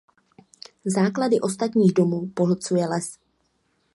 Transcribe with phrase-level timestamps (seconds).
[0.85, 3.17] Základy ostatních domů pohlcuje les.